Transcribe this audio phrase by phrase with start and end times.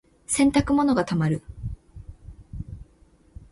[0.25, 1.43] 洗濯物が溜まる。